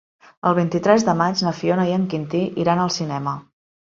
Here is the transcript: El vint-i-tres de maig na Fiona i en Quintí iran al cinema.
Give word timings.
El 0.51 0.53
vint-i-tres 0.59 1.03
de 1.09 1.13
maig 1.19 1.43
na 1.47 1.53
Fiona 1.57 1.85
i 1.89 1.93
en 1.97 2.07
Quintí 2.13 2.41
iran 2.65 2.81
al 2.87 2.91
cinema. 2.97 3.35